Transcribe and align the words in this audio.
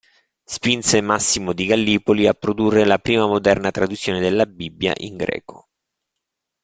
Spinse 0.45 0.99
Massimo 0.99 1.53
di 1.53 1.67
Gallipoli 1.67 2.25
a 2.25 2.33
produrre 2.33 2.85
la 2.85 2.97
prima 2.97 3.27
moderna 3.27 3.69
traduzione 3.69 4.19
della 4.19 4.47
Bibbia 4.47 4.93
in 4.97 5.15
greco. 5.15 5.69